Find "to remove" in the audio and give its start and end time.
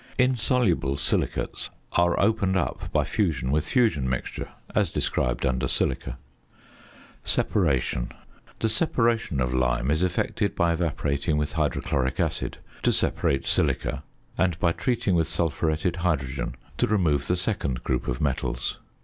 16.79-17.27